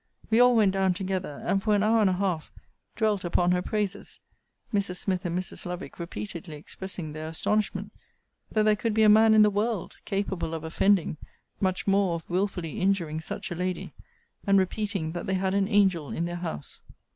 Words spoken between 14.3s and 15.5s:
and repeating, that they